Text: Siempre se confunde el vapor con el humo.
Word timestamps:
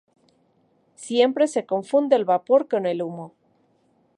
Siempre 0.95 1.47
se 1.47 1.67
confunde 1.67 2.15
el 2.15 2.25
vapor 2.25 2.67
con 2.67 2.87
el 2.87 3.03
humo. 3.03 3.35